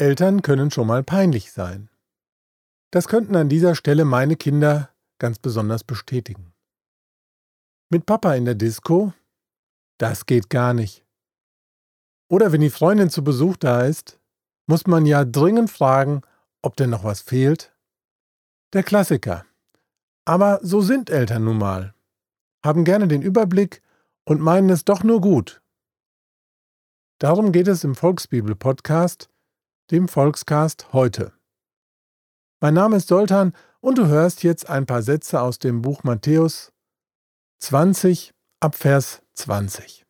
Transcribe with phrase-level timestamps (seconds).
[0.00, 1.90] Eltern können schon mal peinlich sein.
[2.90, 6.54] Das könnten an dieser Stelle meine Kinder ganz besonders bestätigen.
[7.90, 9.12] Mit Papa in der Disco?
[9.98, 11.04] Das geht gar nicht.
[12.30, 14.20] Oder wenn die Freundin zu Besuch da ist,
[14.66, 16.22] muss man ja dringend fragen,
[16.62, 17.74] ob denn noch was fehlt.
[18.74, 19.46] Der Klassiker.
[20.24, 21.94] Aber so sind Eltern nun mal,
[22.62, 23.82] haben gerne den Überblick
[24.24, 25.62] und meinen es doch nur gut.
[27.18, 29.30] Darum geht es im Volksbibel-Podcast,
[29.90, 31.32] dem Volkscast heute.
[32.60, 36.72] Mein Name ist Soltan und du hörst jetzt ein paar Sätze aus dem Buch Matthäus
[37.60, 40.04] 20 ab Vers 20.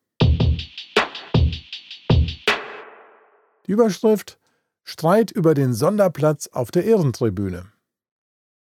[3.67, 4.37] Die Überschrift
[4.83, 7.71] Streit über den Sonderplatz auf der Ehrentribüne.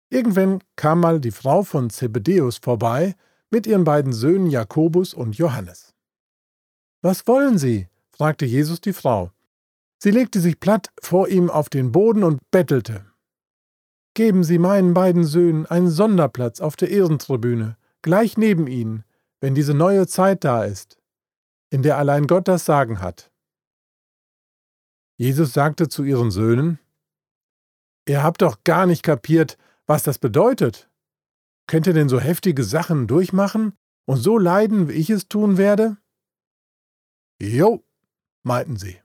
[0.10, 3.16] Irgendwann kam mal die Frau von Zebedeus vorbei
[3.50, 5.94] mit ihren beiden Söhnen Jakobus und Johannes.
[7.02, 7.88] Was wollen Sie?
[8.10, 9.32] fragte Jesus die Frau.
[10.00, 13.06] Sie legte sich platt vor ihm auf den Boden und bettelte.
[14.14, 19.04] Geben Sie meinen beiden Söhnen einen Sonderplatz auf der Ehrentribüne, gleich neben ihnen,
[19.40, 20.98] wenn diese neue Zeit da ist,
[21.70, 23.32] in der allein Gott das Sagen hat.
[25.18, 26.80] Jesus sagte zu ihren Söhnen,
[28.08, 30.90] Ihr habt doch gar nicht kapiert, was das bedeutet.
[31.68, 33.74] Könnt ihr denn so heftige Sachen durchmachen
[34.06, 35.98] und so leiden, wie ich es tun werde?
[37.42, 37.84] Jo,
[38.44, 39.02] meinten sie.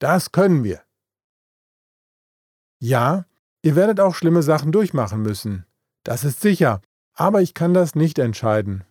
[0.00, 0.82] Das können wir.
[2.80, 3.26] Ja,
[3.62, 5.66] ihr werdet auch schlimme Sachen durchmachen müssen.
[6.04, 6.80] Das ist sicher,
[7.12, 8.84] aber ich kann das nicht entscheiden.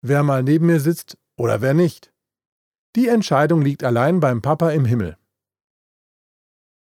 [0.00, 2.12] Wer mal neben mir sitzt oder wer nicht.
[2.94, 5.18] Die Entscheidung liegt allein beim Papa im Himmel.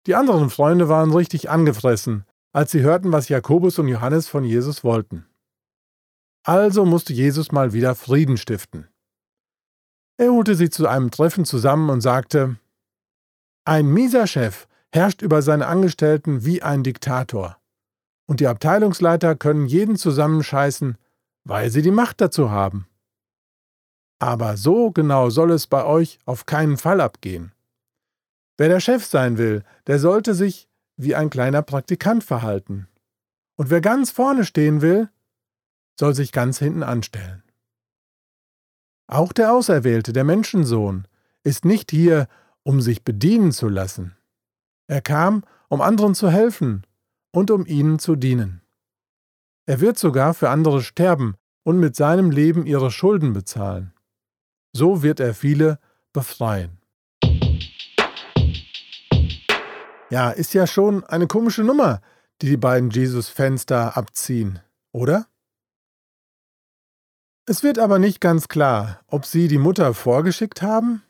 [0.07, 4.83] Die anderen Freunde waren richtig angefressen, als sie hörten, was Jakobus und Johannes von Jesus
[4.83, 5.27] wollten.
[6.43, 8.89] Also musste Jesus mal wieder Frieden stiften.
[10.17, 12.57] Er holte sie zu einem Treffen zusammen und sagte,
[13.65, 17.57] Ein mieser Chef herrscht über seine Angestellten wie ein Diktator.
[18.25, 20.97] Und die Abteilungsleiter können jeden zusammenscheißen,
[21.43, 22.87] weil sie die Macht dazu haben.
[24.19, 27.51] Aber so genau soll es bei euch auf keinen Fall abgehen.
[28.57, 32.87] Wer der Chef sein will, der sollte sich wie ein kleiner Praktikant verhalten.
[33.55, 35.09] Und wer ganz vorne stehen will,
[35.99, 37.43] soll sich ganz hinten anstellen.
[39.07, 41.07] Auch der Auserwählte, der Menschensohn,
[41.43, 42.27] ist nicht hier,
[42.63, 44.15] um sich bedienen zu lassen.
[44.87, 46.85] Er kam, um anderen zu helfen
[47.31, 48.61] und um ihnen zu dienen.
[49.65, 53.93] Er wird sogar für andere sterben und mit seinem Leben ihre Schulden bezahlen.
[54.73, 55.79] So wird er viele
[56.11, 56.79] befreien.
[60.09, 62.01] Ja, ist ja schon eine komische Nummer,
[62.41, 64.59] die die beiden Jesus-Fans da abziehen,
[64.91, 65.27] oder?
[67.45, 71.01] Es wird aber nicht ganz klar, ob sie die Mutter vorgeschickt haben,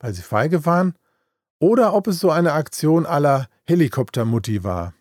[0.00, 0.94] weil sie feige waren,
[1.60, 4.94] oder ob es so eine Aktion aller Helikoptermutti war.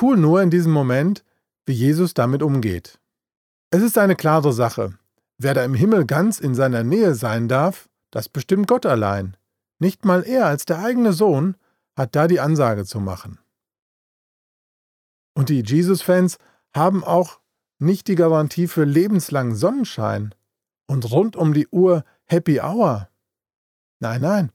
[0.00, 1.24] Cool nur in diesem Moment,
[1.66, 2.98] wie Jesus damit umgeht.
[3.70, 4.98] Es ist eine klare Sache.
[5.38, 9.36] Wer da im Himmel ganz in seiner Nähe sein darf, das bestimmt Gott allein.
[9.78, 11.56] Nicht mal er als der eigene Sohn
[11.96, 13.38] hat da die Ansage zu machen.
[15.34, 16.38] Und die Jesus-Fans
[16.74, 17.40] haben auch
[17.78, 20.34] nicht die Garantie für lebenslangen Sonnenschein
[20.86, 23.10] und rund um die Uhr Happy Hour.
[23.98, 24.52] Nein, nein,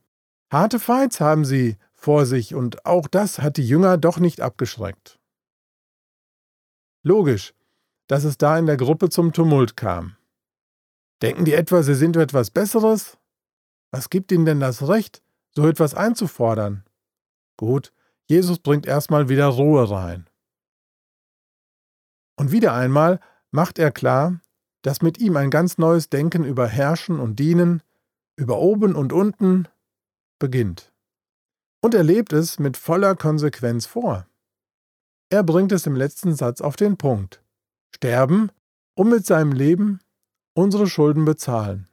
[0.50, 5.20] harte Fights haben sie vor sich und auch das hat die Jünger doch nicht abgeschreckt.
[7.04, 7.54] Logisch,
[8.08, 10.16] dass es da in der Gruppe zum Tumult kam.
[11.22, 13.18] Denken die etwa, sie sind etwas Besseres?
[13.92, 15.22] Was gibt ihnen denn das Recht,
[15.52, 16.86] so etwas einzufordern?
[17.58, 17.92] Gut,
[18.26, 20.30] Jesus bringt erstmal wieder Ruhe rein.
[22.38, 23.20] Und wieder einmal
[23.52, 24.40] macht er klar,
[24.86, 27.82] dass mit ihm ein ganz neues Denken über Herrschen und Dienen,
[28.36, 29.68] über oben und unten
[30.38, 30.94] beginnt.
[31.82, 34.28] Und er lebt es mit voller Konsequenz vor.
[35.32, 37.42] Er bringt es im letzten Satz auf den Punkt.
[37.96, 38.52] Sterben,
[38.94, 40.02] um mit seinem Leben
[40.54, 41.88] unsere Schulden bezahlen.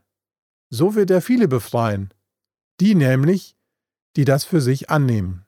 [0.69, 2.13] So wird er viele befreien,
[2.79, 3.57] die nämlich,
[4.17, 5.47] die das für sich annehmen.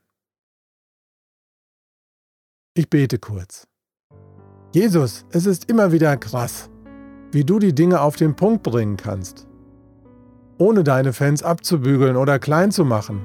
[2.73, 3.69] Ich bete kurz.
[4.73, 6.71] Jesus, es ist immer wieder krass,
[7.35, 9.47] wie du die Dinge auf den Punkt bringen kannst,
[10.59, 13.23] ohne deine Fans abzubügeln oder klein zu machen.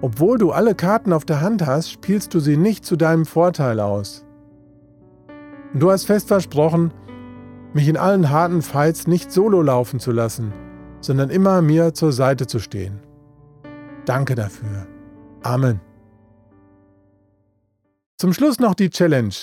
[0.00, 3.80] Obwohl du alle Karten auf der Hand hast, spielst du sie nicht zu deinem Vorteil
[3.80, 4.24] aus.
[5.74, 6.92] Du hast fest versprochen,
[7.72, 10.52] mich in allen harten Fights nicht solo laufen zu lassen,
[11.00, 13.00] sondern immer mir zur Seite zu stehen.
[14.04, 14.86] Danke dafür.
[15.42, 15.80] Amen.
[18.18, 19.34] Zum Schluss noch die Challenge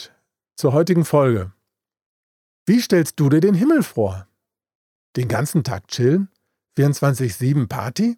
[0.56, 1.52] zur heutigen Folge.
[2.66, 4.26] Wie stellst du dir den Himmel vor?
[5.18, 6.30] Den ganzen Tag chillen?
[6.78, 8.18] 24-7 Party?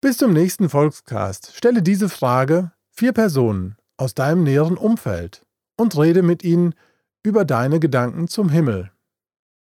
[0.00, 5.44] Bis zum nächsten Volkscast stelle diese Frage vier Personen aus deinem näheren Umfeld
[5.76, 6.76] und rede mit ihnen
[7.24, 8.92] über deine Gedanken zum Himmel.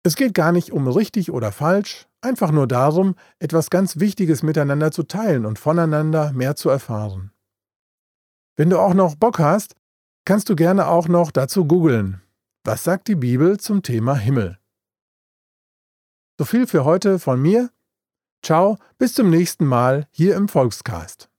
[0.02, 4.90] Es geht gar nicht um richtig oder falsch, einfach nur darum, etwas ganz Wichtiges miteinander
[4.90, 7.30] zu teilen und voneinander mehr zu erfahren.
[8.56, 9.76] Wenn du auch noch Bock hast,
[10.24, 12.20] kannst du gerne auch noch dazu googeln.
[12.62, 14.58] Was sagt die Bibel zum Thema Himmel?
[16.38, 17.70] So viel für heute von mir.
[18.42, 21.29] Ciao, bis zum nächsten Mal hier im Volkscast.